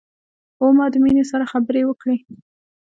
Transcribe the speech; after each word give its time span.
هو 0.59 0.67
ما 0.77 0.85
د 0.93 0.95
مينې 1.03 1.23
سره 1.31 1.45
خبرې 1.51 1.81
وکړې 1.85 2.17